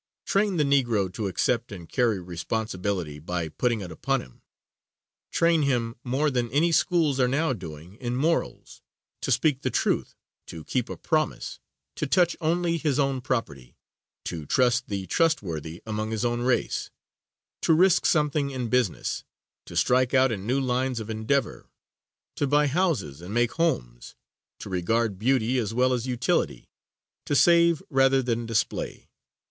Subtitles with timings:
[0.25, 4.41] Train the Negro to accept and carry responsibility by putting it upon him.
[5.31, 8.81] Train him, more than any schools are now doing, in morals
[9.21, 10.15] to speak the truth,
[10.47, 11.59] to keep a promise,
[11.97, 13.75] to touch only his own property,
[14.25, 16.89] to trust the trustworthy among his own race,
[17.61, 19.23] to risk something in business,
[19.67, 21.69] to strike out in new lines of endeavor,
[22.37, 24.15] to buy houses and make homes,
[24.57, 26.71] to regard beauty as well as utility,
[27.23, 29.07] to save rather than display.